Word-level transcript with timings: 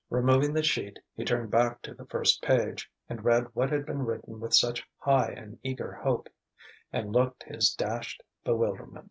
Removing 0.09 0.53
the 0.53 0.63
sheet, 0.63 0.97
he 1.13 1.23
turned 1.23 1.51
back 1.51 1.83
to 1.83 1.93
the 1.93 2.07
first 2.07 2.41
page, 2.41 2.89
and 3.07 3.23
read 3.23 3.53
what 3.53 3.69
had 3.71 3.85
been 3.85 4.03
written 4.03 4.39
with 4.39 4.55
such 4.55 4.83
high 4.97 5.29
and 5.31 5.59
eager 5.61 5.91
hope; 5.93 6.27
and 6.91 7.11
looked 7.13 7.43
his 7.43 7.71
dashed 7.75 8.23
bewilderment. 8.43 8.99